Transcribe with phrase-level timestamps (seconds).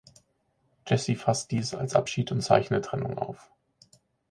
[0.87, 3.51] Jessie fasst dies als Abschied und Zeichen der Trennung auf.